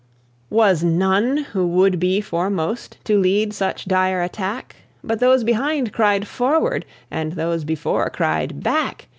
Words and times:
Was 0.49 0.83
none 0.83 1.37
who 1.53 1.67
would 1.67 1.99
be 1.99 2.21
foremost 2.21 2.97
To 3.03 3.19
lead 3.19 3.53
such 3.53 3.85
dire 3.85 4.23
attack? 4.23 4.77
But 5.03 5.19
those 5.19 5.43
behind 5.43 5.93
cried 5.93 6.27
"Forward!" 6.27 6.85
And 7.11 7.33
those 7.33 7.63
before 7.63 8.09
cried 8.09 8.63
"Back!" 8.63 9.09